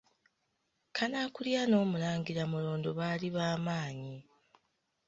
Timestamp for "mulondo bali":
2.51-3.27